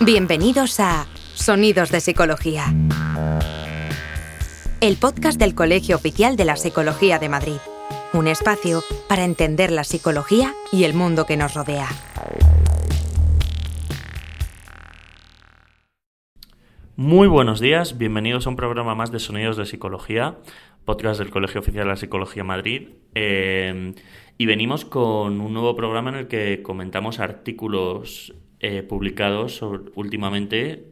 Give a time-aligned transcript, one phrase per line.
[0.00, 2.66] Bienvenidos a Sonidos de Psicología.
[4.80, 7.56] El podcast del Colegio Oficial de la Psicología de Madrid.
[8.12, 11.88] Un espacio para entender la psicología y el mundo que nos rodea.
[16.94, 20.38] Muy buenos días, bienvenidos a un programa más de Sonidos de Psicología,
[20.84, 22.90] podcast del Colegio Oficial de la Psicología Madrid.
[23.16, 23.94] Eh,
[24.38, 29.62] y venimos con un nuevo programa en el que comentamos artículos eh, publicados
[29.94, 30.84] últimamente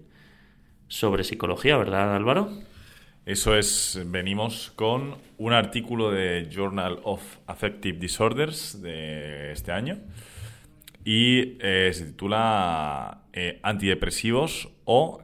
[0.88, 2.50] sobre psicología, ¿verdad Álvaro?
[3.24, 9.98] Eso es, venimos con un artículo de Journal of Affective Disorders de este año
[11.04, 15.22] y eh, se titula eh, Antidepresivos o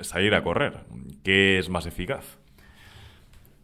[0.00, 0.80] salir a correr.
[1.22, 2.38] ¿Qué es más eficaz?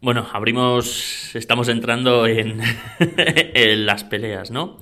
[0.02, 2.58] Bueno, abrimos, estamos entrando en,
[3.86, 4.78] las peleas, ¿no?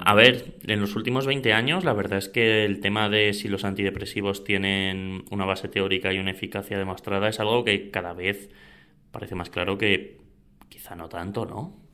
[0.00, 3.48] A ver, en los últimos 20 años, la verdad es que el tema de si
[3.48, 8.48] los antidepresivos tienen una base teórica y una eficacia demostrada es algo que cada vez
[9.10, 10.16] parece más claro que
[10.70, 11.85] quizá no tanto, ¿no?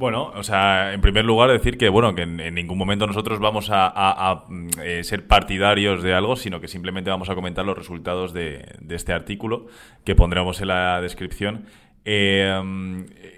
[0.00, 3.68] Bueno, o sea, en primer lugar decir que, bueno, que en, ningún momento nosotros vamos
[3.70, 4.46] a,
[4.82, 9.12] eh, ser partidarios de algo, sino que simplemente vamos a comentar los resultados de, este
[9.12, 9.66] artículo
[10.02, 11.66] que pondremos en la descripción.
[12.06, 12.50] Eh,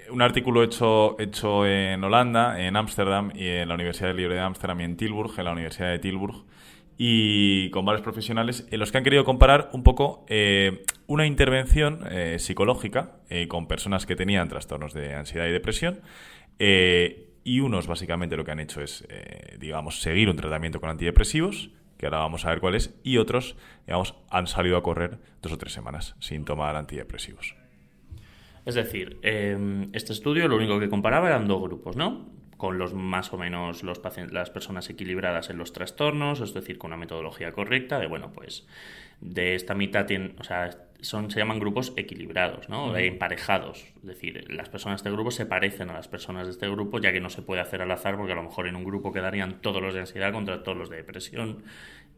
[0.09, 4.83] un artículo hecho, hecho en Holanda, en Ámsterdam y en la Universidad Libre de Ámsterdam
[4.83, 6.45] y en Tilburg, en la Universidad de Tilburg,
[6.97, 12.05] y con varios profesionales en los que han querido comparar un poco eh, una intervención
[12.39, 13.17] psicológica
[13.48, 15.98] con personas que tenían trastornos de ansiedad y depresión
[16.58, 20.90] eh, y unos básicamente lo que han hecho es, eh, digamos, seguir un tratamiento con
[20.90, 25.18] antidepresivos, que ahora vamos a ver cuál es, y otros, digamos, han salido a correr
[25.41, 27.57] dos o tres semanas sin tomar antidepresivos.
[28.64, 32.27] Es decir, em, este estudio lo único que comparaba eran dos grupos, ¿no?
[32.62, 34.00] Con los más o menos los
[34.30, 38.68] las personas equilibradas en los trastornos, es decir, con una metodología correcta, de bueno, pues
[39.20, 42.96] de esta mitad tienen, o sea, son, se llaman grupos equilibrados, ¿no?
[42.96, 43.84] emparejados.
[43.96, 47.00] Es decir, las personas de este grupo se parecen a las personas de este grupo,
[47.00, 49.12] ya que no se puede hacer al azar, porque a lo mejor en un grupo
[49.12, 51.64] quedarían todos los de ansiedad contra todos los de depresión,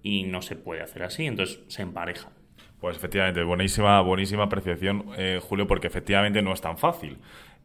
[0.03, 2.35] y no se puede hacer así, entonces se emparejan.
[2.81, 7.17] Pues efectivamente, buenísima, buenísima apreciación, eh, Julio, porque efectivamente no es tan fácil.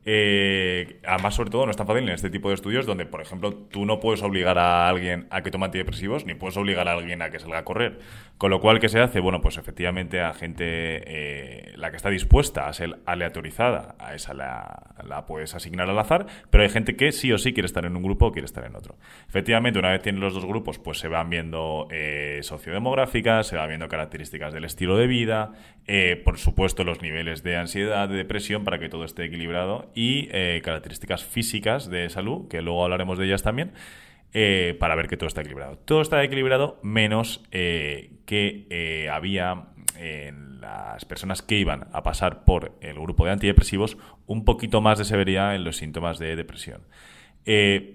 [0.05, 3.21] Eh, además, sobre todo, no es tan fácil en este tipo de estudios donde, por
[3.21, 6.93] ejemplo, tú no puedes obligar a alguien a que tome antidepresivos ni puedes obligar a
[6.93, 7.99] alguien a que salga a correr.
[8.39, 9.19] Con lo cual, ¿qué se hace?
[9.19, 14.33] Bueno, pues efectivamente a gente, eh, la que está dispuesta a ser aleatorizada, a esa
[14.33, 17.97] la, puedes asignar al azar, pero hay gente que sí o sí quiere estar en
[17.97, 18.95] un grupo o quiere estar en otro.
[19.27, 23.67] Efectivamente, una vez tienen los dos grupos, pues se van viendo eh, sociodemográficas, se van
[23.67, 25.51] viendo características del estilo de vida,
[25.85, 30.27] eh, por supuesto los niveles de ansiedad, de depresión, para que todo esté equilibrado y
[30.61, 33.73] características físicas de salud, que luego hablaremos de ellas también.
[34.31, 35.77] Eh, para ver que todo está equilibrado.
[35.77, 42.45] Todo está equilibrado menos eh, que eh, había en las personas que iban a pasar
[42.45, 46.81] por el grupo de antidepresivos un poquito más de severidad en los síntomas de depresión.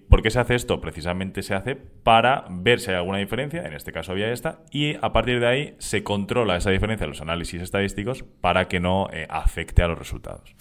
[0.08, 0.80] ¿Por qué se hace esto?
[0.80, 4.96] Precisamente se hace para ver si hay alguna diferencia, en este caso había esta, y
[4.96, 9.08] a partir de ahí se controla esa diferencia en los análisis estadísticos para que no
[9.28, 10.56] afecte a los resultados.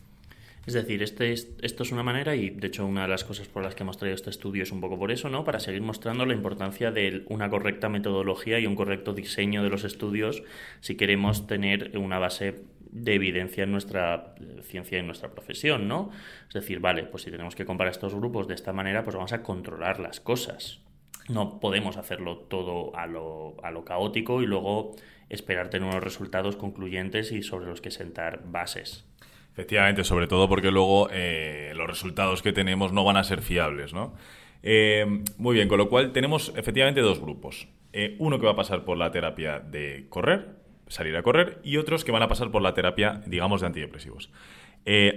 [0.65, 3.63] Es decir, este esto es una manera, y de hecho una de las cosas por
[3.63, 5.43] las que hemos traído este estudio es un poco por eso, ¿no?
[5.43, 9.83] Para seguir mostrando la importancia de una correcta metodología y un correcto diseño de los
[9.83, 10.41] estudios
[10.79, 16.11] si queremos tener una base de evidencia en nuestra ciencia y en nuestra profesión, ¿no?
[16.47, 19.33] Es decir, vale, pues si tenemos que comparar estos grupos de esta manera, pues vamos
[19.33, 20.79] a controlar las cosas.
[21.27, 24.95] No podemos hacerlo todo a lo, a lo caótico y luego
[25.29, 29.05] esperar tener unos resultados concluyentes y sobre los que sentar bases.
[29.53, 33.93] Efectivamente, sobre todo porque luego eh, los resultados que tenemos no van a ser fiables,
[33.93, 34.15] ¿no?
[34.63, 35.05] Eh,
[35.37, 37.67] muy bien, con lo cual tenemos efectivamente dos grupos.
[37.91, 40.55] Eh, uno que va a pasar por la terapia de correr,
[40.87, 44.31] salir a correr, y otros que van a pasar por la terapia, digamos, de antidepresivos.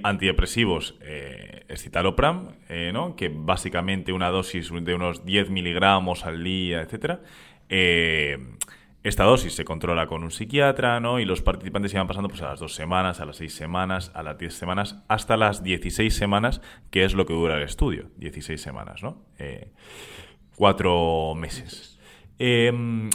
[0.02, 0.96] antidepresivos,
[1.68, 2.56] escitalopram,
[2.92, 3.16] ¿no?
[3.16, 7.20] que básicamente una dosis de unos 10 miligramos al día, etcétera,
[9.08, 11.20] esta dosis se controla con un psiquiatra, ¿no?
[11.20, 14.24] Y los participantes iban pasando pues, a las dos semanas, a las seis semanas, a
[14.24, 16.60] las diez semanas, hasta las 16 semanas,
[16.90, 19.22] que es lo que dura el estudio, 16 semanas, ¿no?
[19.38, 19.70] Eh,
[20.56, 22.00] cuatro meses.
[22.40, 23.08] Em,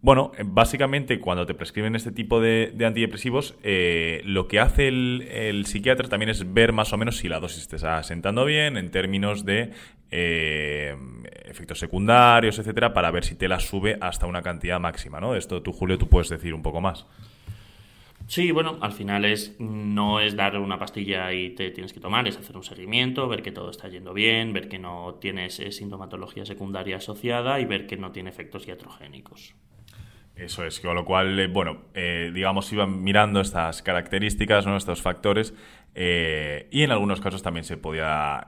[0.00, 6.08] bueno, básicamente cuando te prescriben este tipo de, antidepresivos, eh, lo que hace el, psiquiatra
[6.08, 9.44] también es ver más o menos si la dosis te está sentando bien en términos
[9.44, 9.70] de
[10.10, 10.96] eh,
[11.44, 15.34] efectos secundarios, etcétera, para ver si te la sube hasta una cantidad máxima, ¿no?
[15.34, 17.06] Esto tú, Julio, tú puedes decir un poco más.
[18.26, 22.26] Sí, bueno, al final es no es dar una pastilla y te tienes que tomar,
[22.26, 25.72] es hacer un seguimiento, ver que todo está yendo bien, ver que no tienes eh,
[25.72, 29.54] sintomatología secundaria asociada y ver que no tiene efectos iatrogénicos.
[30.36, 34.76] Eso es, con lo cual, eh, bueno, eh, digamos, iban mirando estas características, ¿no?
[34.76, 35.54] estos factores,
[35.94, 38.44] y en algunos casos también se podía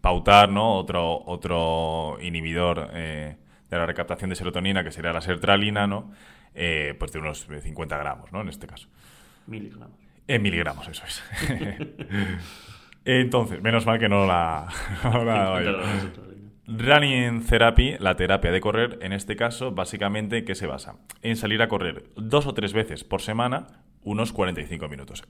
[0.00, 0.74] pautar ¿no?
[0.74, 3.36] otro, otro inhibidor de
[3.70, 6.12] la recaptación de serotonina, que sería la sertralina, ¿no?
[6.52, 8.40] pues de unos 50 gramos, ¿no?
[8.40, 8.88] En este caso.
[9.46, 9.98] Miligramos.
[10.26, 11.22] En miligramos, eso es.
[13.04, 14.68] Entonces, menos mal que no la...
[15.04, 15.60] No la
[16.72, 20.94] Running therapy, la terapia de correr, en este caso, básicamente, ¿qué se basa?
[21.20, 23.66] En salir a correr dos o tres veces por semana,
[24.04, 25.24] unos 45 minutos.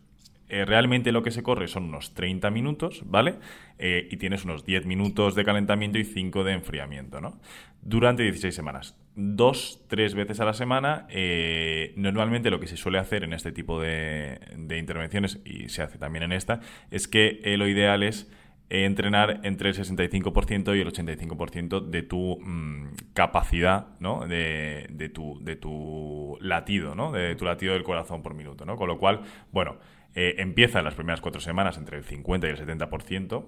[0.50, 3.37] Eh, realmente lo que se corre son unos 30 minutos, ¿vale?
[3.79, 7.41] Eh, y tienes unos 10 minutos de calentamiento y 5 de enfriamiento, ¿no?
[7.82, 8.97] Durante 16 semanas.
[9.14, 11.06] Dos, tres veces a la semana.
[11.08, 15.82] Eh, normalmente lo que se suele hacer en este tipo de, de intervenciones, y se
[15.82, 16.61] hace también en esta,
[16.91, 18.31] es que lo ideal es
[18.70, 24.26] entrenar entre el 65% y el 85% de tu mm, capacidad, ¿no?
[24.26, 27.11] De, tu, de tu latido, ¿no?
[27.11, 28.76] De tu latido del corazón por minuto, ¿no?
[28.76, 29.76] Con lo cual, bueno,
[30.14, 33.44] eh, empieza las primeras cuatro semanas entre el 50 y el 70%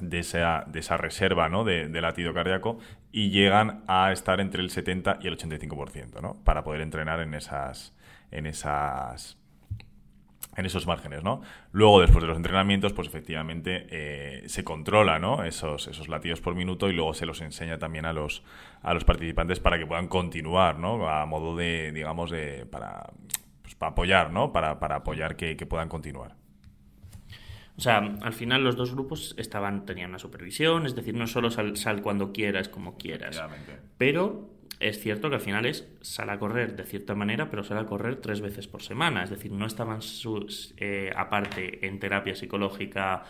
[0.00, 1.64] de esa, de esa reserva ¿no?
[1.64, 2.78] de, de, latido cardíaco
[3.12, 6.42] y llegan a estar entre el 70 y el 85%, ¿no?
[6.44, 7.96] Para poder entrenar en esas,
[8.30, 9.38] en esas
[10.56, 11.40] en esos márgenes, ¿no?
[11.72, 15.44] Luego, después de los entrenamientos, pues efectivamente eh, se controla, ¿no?
[15.44, 18.42] Esos, esos latidos por minuto y luego se los enseña también a los,
[18.82, 21.08] a los participantes para que puedan continuar, ¿no?
[21.08, 23.10] A modo de, digamos, de, para,
[23.62, 24.52] pues, para apoyar, ¿no?
[24.52, 26.36] Para, para apoyar que, que, puedan continuar.
[27.78, 31.50] O sea, al final los dos grupos estaban, tenían una supervisión, es decir, no solo
[31.50, 33.42] sal, sal cuando quieras, como quieras,
[33.96, 34.51] pero
[34.82, 37.86] es cierto que al final es sal a correr de cierta manera, pero sal a
[37.86, 39.22] correr tres veces por semana.
[39.22, 43.24] Es decir, no estaban sus, eh, aparte en terapia psicológica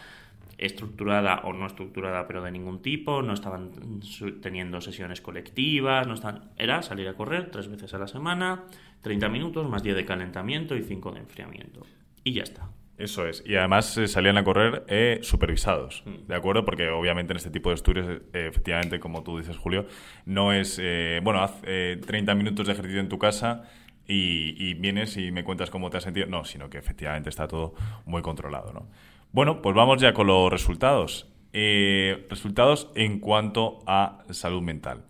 [0.58, 4.00] estructurada o no estructurada, pero de ningún tipo, no estaban
[4.40, 8.64] teniendo sesiones colectivas, no están, era salir a correr tres veces a la semana,
[9.02, 11.87] 30 minutos, más 10 de calentamiento y 5 de enfriamiento.
[12.25, 12.69] Y ya está.
[12.99, 13.43] Eso es.
[13.47, 16.29] Y además eh, salían a correr eh, supervisados, mm.
[16.29, 16.65] ¿de acuerdo?
[16.65, 19.87] Porque obviamente en este tipo de estudios, eh, efectivamente, como tú dices, Julio,
[20.27, 20.81] no es,
[21.23, 23.65] bueno, haz 30 minutos de ejercicio en tu casa
[24.06, 26.27] y, vienes y me cuentas cómo te has sentido.
[26.27, 27.75] No, sino que efectivamente está todo
[28.05, 28.89] muy controlado, ¿no?
[29.33, 31.29] Bueno, pues vamos ya con los resultados.
[31.53, 35.05] resultados en cuanto a salud mental.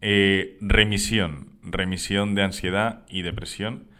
[0.00, 3.90] remisión, remisión de ansiedad y depresión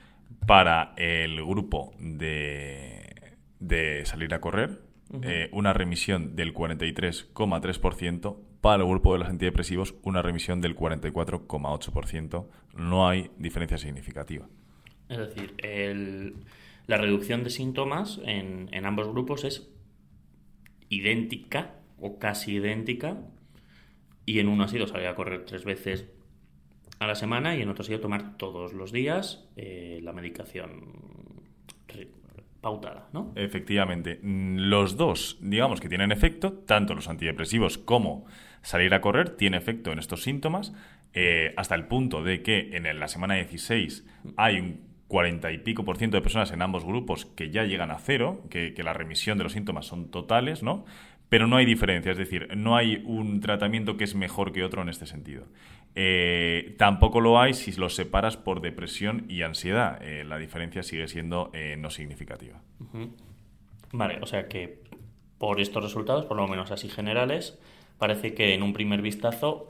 [0.47, 4.83] para el grupo de, de salir a correr,
[5.23, 12.47] eh, una remisión del 43,3%, para el grupo de los antidepresivos una remisión del 44,8%.
[12.75, 14.47] No hay diferencia significativa.
[15.09, 15.55] Es decir,
[16.87, 19.71] la reducción de síntomas en, en ambos grupos es
[20.89, 23.19] idéntica o casi idéntica
[24.27, 26.07] y en uno ha sido salir a correr tres veces
[27.01, 31.41] a la semana y en otro sido tomar todos los días eh, la medicación
[32.61, 33.33] pautada, ¿no?
[33.37, 34.21] Efectivamente.
[34.23, 38.27] Los dos, digamos que tienen efecto, tanto los antidepresivos como
[38.61, 40.75] salir a correr, tiene efecto en estos síntomas,
[41.15, 45.85] eh, hasta el punto de que en la semana 16 hay un 40 y pico
[45.87, 48.93] por ciento de personas en ambos grupos que ya llegan a cero, que, que la
[48.93, 50.85] remisión de los síntomas son totales, ¿no?
[51.31, 54.83] Pero no hay diferencia, es decir, no hay un tratamiento que es mejor que otro
[54.83, 55.47] en este sentido.
[55.95, 60.03] Eh, tampoco lo hay si los separas por depresión y ansiedad.
[60.03, 62.61] Eh, la diferencia sigue siendo eh, no significativa.
[63.93, 64.83] Vale, o sea que
[65.39, 67.61] por estos resultados, por lo menos así generales,
[67.99, 69.69] parece que en un primer vistazo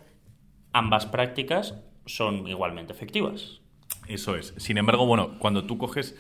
[0.73, 3.61] ambas prácticas son igualmente efectivas.
[4.09, 4.55] Eso es.
[4.57, 6.17] Sin embargo, bueno, cuando tú coges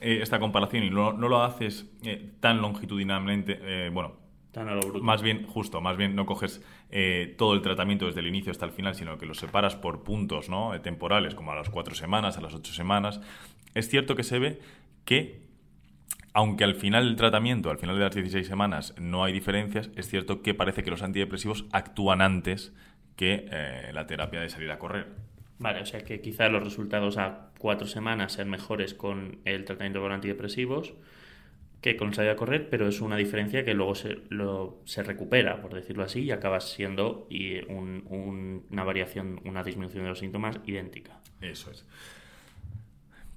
[0.00, 1.86] esta comparación y no, no lo haces
[2.40, 4.14] tan longitudinalmente, bueno,
[5.00, 8.66] más bien, justo, más bien no coges eh, todo el tratamiento desde el inicio hasta
[8.66, 10.74] el final, sino que lo separas por puntos ¿no?
[10.74, 13.20] Eh, temporales, como a las cuatro semanas, a las ocho semanas.
[13.74, 14.60] Es cierto que se ve
[15.04, 15.40] que,
[16.32, 20.08] aunque al final del tratamiento, al final de las 16 semanas, no hay diferencias, es
[20.08, 22.72] cierto que parece que los antidepresivos actúan antes
[23.14, 25.08] que eh, la terapia de salir a correr.
[25.58, 30.00] Vale, o sea que quizá los resultados a cuatro semanas sean mejores con el tratamiento
[30.00, 30.94] con antidepresivos
[31.80, 34.18] que con salir a correr, pero es una diferencia que luego se,
[34.84, 40.18] se recupera, por decirlo así, y acaba siendo y una variación, una disminución de los
[40.18, 41.20] síntomas idéntica.
[41.40, 41.86] Eso es.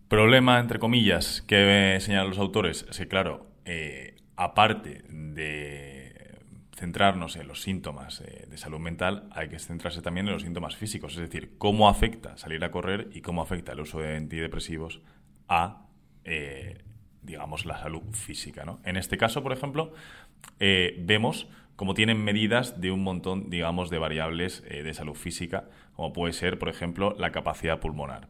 [0.09, 6.13] Problema, entre comillas, que señalan los autores, sí, claro, eh, aparte de
[6.75, 10.75] centrarnos en los síntomas eh, de salud mental, hay que centrarse también en los síntomas
[10.75, 15.01] físicos, es decir, cómo afecta salir a correr y cómo afecta el uso de antidepresivos
[15.47, 15.85] a
[16.25, 16.83] eh,
[17.24, 18.65] digamos, la salud física.
[18.65, 18.80] ¿no?
[18.84, 19.94] En este caso, por ejemplo,
[20.60, 25.70] eh, vemos cómo tienen medidas de un montón, digamos, de variables eh, de salud física,
[25.94, 28.27] como puede ser, por ejemplo, la capacidad pulmonar.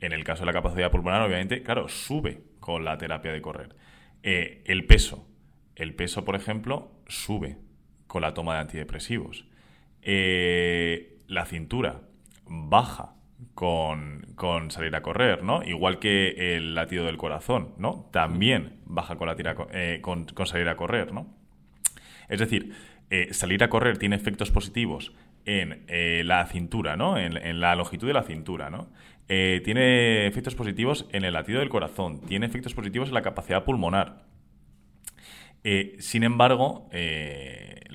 [0.00, 3.74] En el caso de la capacidad pulmonar, obviamente, claro, sube con la terapia de correr.
[4.22, 5.26] Eh, el peso.
[5.74, 7.58] El peso, por ejemplo, sube
[8.06, 9.46] con la toma de antidepresivos.
[10.02, 12.02] la cintura
[12.46, 13.15] baja
[13.54, 15.62] con, salir a correr, ¿no?
[15.62, 18.08] Igual que el latido del corazón, ¿no?
[18.12, 21.26] También baja con, la tira, eh, con, salir a correr, ¿no?
[22.28, 22.72] Es decir,
[23.10, 25.12] eh, salir a correr tiene efectos positivos
[25.44, 27.18] en eh, la cintura, ¿no?
[27.18, 28.88] En, la longitud de la cintura, ¿no?
[29.28, 34.22] tiene efectos positivos en el latido del corazón, tiene efectos positivos en la capacidad pulmonar.
[35.98, 36.88] Sin embargo,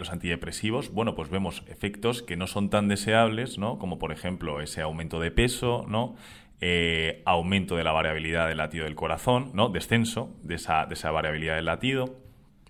[0.01, 3.77] los antidepresivos, bueno, pues vemos efectos que no son tan deseables, ¿no?
[3.77, 6.15] Como por ejemplo ese aumento de peso, ¿no?
[6.60, 9.70] Eh, aumento de la variabilidad del latido del corazón, ¿no?
[9.70, 12.15] Descenso de esa, de esa variabilidad del latido.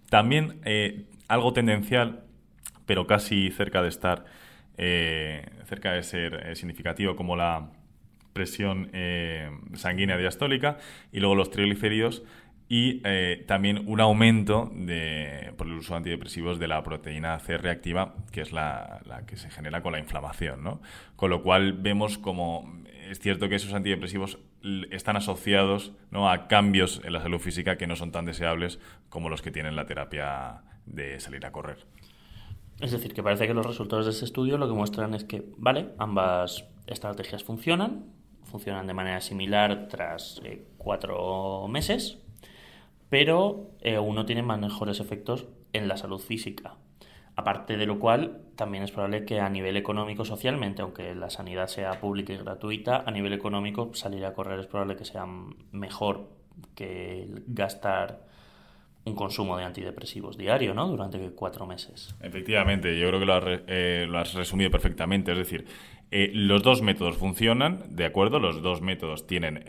[0.10, 2.24] También eh, algo tendencial,
[2.86, 4.26] pero casi cerca de estar,
[4.78, 7.70] eh, cerca de ser significativo, como la
[8.34, 8.90] presión
[9.74, 10.78] sanguínea diastólica
[11.12, 12.24] y luego los triglicéridos
[12.74, 17.58] y eh, también un aumento de, por el uso de antidepresivos de la proteína C
[17.58, 20.64] reactiva, que es la, que se genera con la inflamación.
[20.64, 20.82] ¿no?
[21.18, 24.40] Con lo cual vemos como es cierto que esos antidepresivos
[24.90, 26.32] están asociados ¿no?
[26.32, 29.76] a cambios en la salud física que no son tan deseables como los que tienen
[29.76, 31.86] la terapia de salir a correr.
[32.80, 35.44] Es decir, que parece que los resultados de ese estudio lo que muestran es que,
[35.58, 38.06] vale, ambas estrategias funcionan,
[38.46, 42.22] funcionan de manera similar tras eh, cuatro meses,
[43.12, 46.78] pero eh, uno tiene más mejores efectos en la salud física.
[47.36, 51.68] Aparte de lo cual, también es probable que a nivel económico, socialmente, aunque la sanidad
[51.68, 55.26] sea pública y gratuita, a nivel económico salir a correr es probable que sea
[55.72, 56.30] mejor
[56.74, 58.22] que gastar
[59.04, 60.88] un consumo de antidepresivos diario, ¿no?
[60.88, 62.16] Durante cuatro meses.
[62.22, 65.34] Efectivamente, yo creo que lo has, eh, lo has resumido perfectamente.
[65.34, 65.66] Es decir,
[66.12, 68.40] eh, los dos métodos funcionan, ¿de acuerdo?
[68.40, 69.64] Los dos métodos tienen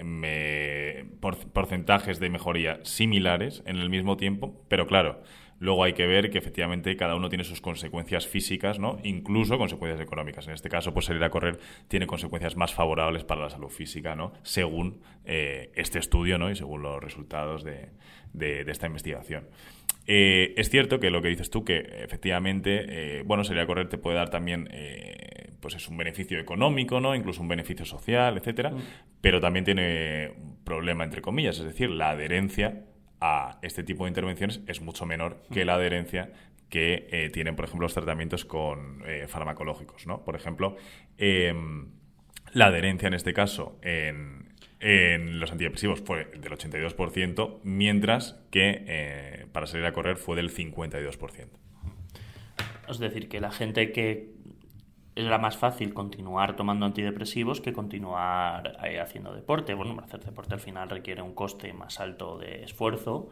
[1.20, 5.22] porcentajes de mejoría similares en el mismo tiempo, pero claro,
[5.60, 8.98] luego hay que ver que efectivamente cada uno tiene sus consecuencias físicas, ¿no?
[9.04, 10.48] Incluso consecuencias económicas.
[10.48, 14.16] En este caso, pues salir a correr tiene consecuencias más favorables para la salud física,
[14.16, 14.32] ¿no?
[14.42, 16.50] Según eh, este estudio, ¿no?
[16.50, 17.90] Y según los resultados de,
[18.32, 19.46] de esta investigación.
[20.06, 23.88] Eh, es cierto que lo que dices tú, que efectivamente, eh, bueno, salir a correr
[23.88, 27.14] te puede dar también, eh, pues es un beneficio económico, ¿no?
[27.14, 28.82] Incluso un beneficio social, etcétera, mm.
[29.20, 32.84] pero también tiene un problema, entre comillas, es decir, la adherencia
[33.20, 36.32] a este tipo de intervenciones es mucho menor que la adherencia
[36.68, 40.24] que tienen, por ejemplo, los tratamientos con farmacológicos, ¿no?
[40.24, 40.76] Por ejemplo,
[41.18, 41.92] em,
[42.52, 44.51] la adherencia en este caso en,
[44.82, 50.52] en los antidepresivos fue del 82%, mientras que eh, para salir a correr fue del
[50.52, 51.46] 52%.
[52.88, 54.32] Es decir, que la gente que
[55.14, 59.74] era más fácil continuar tomando antidepresivos que continuar eh, haciendo deporte.
[59.74, 63.28] Bueno, hacer deporte al final requiere un coste más alto de esfuerzo,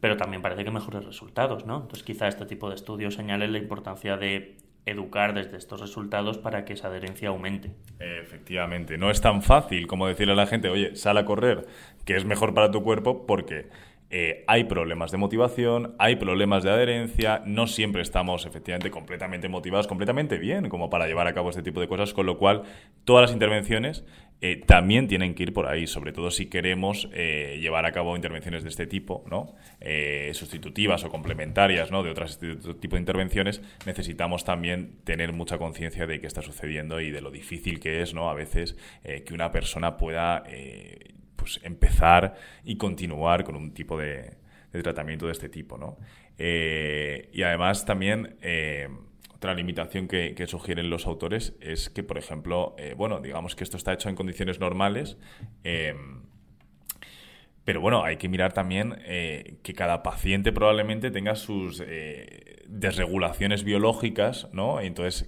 [0.00, 1.82] pero también parece que mejores resultados, ¿no?
[1.82, 4.56] Entonces quizá este tipo de estudios señalen la importancia de
[4.90, 7.70] educar desde estos resultados para que esa adherencia aumente.
[7.98, 11.66] Efectivamente, no es tan fácil como decirle a la gente, oye, sal a correr,
[12.04, 13.68] que es mejor para tu cuerpo, porque
[14.12, 19.86] eh, hay problemas de motivación, hay problemas de adherencia, no siempre estamos efectivamente completamente motivados,
[19.86, 22.64] completamente bien como para llevar a cabo este tipo de cosas, con lo cual
[23.04, 24.04] todas las intervenciones
[24.40, 28.16] eh, también tienen que ir por ahí, sobre todo si queremos eh, llevar a cabo
[28.16, 29.54] intervenciones de este tipo, ¿no?
[30.32, 32.02] sustitutivas o complementarias ¿no?
[32.02, 37.12] de otros tipos de intervenciones, necesitamos también tener mucha conciencia de qué está sucediendo y
[37.12, 38.28] de lo difícil que es ¿no?
[38.28, 40.44] a veces que una persona pueda
[41.40, 44.36] pues, empezar y continuar con un tipo de,
[44.70, 45.96] tratamiento de este tipo, ¿no?
[46.38, 48.88] Eh, y además también eh,
[49.34, 53.76] otra limitación que, sugieren los autores es que, por ejemplo, eh, bueno, digamos que esto
[53.78, 55.16] está hecho en condiciones normales,
[57.64, 58.96] pero bueno, hay que mirar también
[59.62, 61.82] que cada paciente probablemente tenga sus
[62.66, 64.80] desregulaciones biológicas, ¿no?
[64.80, 65.26] Entonces,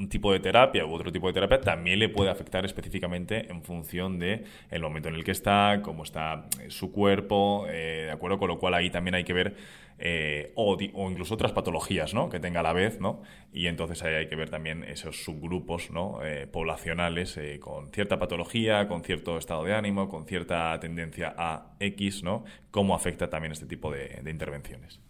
[0.00, 3.62] un tipo de terapia u otro tipo de terapia también le puede afectar específicamente en
[3.62, 8.10] función de el momento en el que está, cómo está eh, su cuerpo, eh, ¿de
[8.10, 8.38] acuerdo?
[8.38, 9.56] Con lo cual ahí también hay que ver,
[9.98, 12.30] eh, o, incluso otras patologías, ¿no?
[12.30, 13.22] Que tenga a la vez, ¿no?
[13.52, 16.20] Y entonces ahí hay que ver también esos subgrupos, ¿no?
[16.52, 22.44] poblacionales con cierta patología, con cierto estado de ánimo, con cierta tendencia a X, ¿no?
[22.70, 25.00] Cómo afecta también este tipo de intervenciones.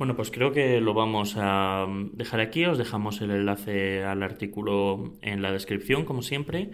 [0.00, 2.64] Bueno, pues creo que lo vamos a dejar aquí.
[2.64, 6.70] Os dejamos el enlace al artículo en la descripción, como siempre.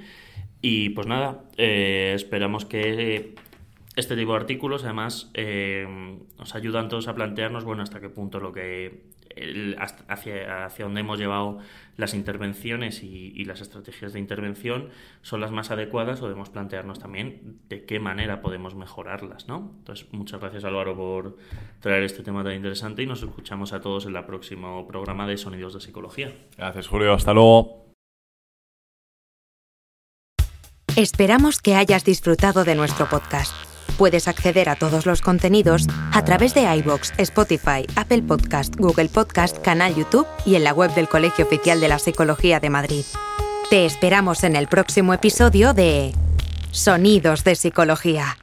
[0.62, 3.34] Y pues nada, eh, esperamos que
[3.96, 5.88] este tipo de artículos además eh,
[6.38, 9.06] nos ayudan todos a plantearnos, bueno, hasta qué punto lo que
[10.08, 11.58] hacia, hacia donde hemos llevado
[11.96, 14.90] las intervenciones y, las estrategias de intervención
[15.22, 19.74] son las más adecuadas o debemos plantearnos también de qué manera podemos mejorarlas, ¿no?
[19.78, 21.36] Entonces, muchas gracias Álvaro por
[21.80, 25.36] traer este tema tan interesante y nos escuchamos a todos en el próximo programa de
[25.36, 26.34] Sonidos de Psicología.
[26.56, 27.86] Gracias Julio, hasta luego.
[30.96, 33.75] Esperamos que hayas disfrutado de nuestro podcast.
[33.96, 39.58] Puedes acceder a todos los contenidos a través de iBox, Spotify, Apple Podcast, Google Podcast,
[39.58, 43.04] canal YouTube y en la web del Colegio Oficial de la Psicología de Madrid.
[43.70, 46.12] Te esperamos en el próximo episodio de
[46.72, 48.36] Sonidos de Psicología.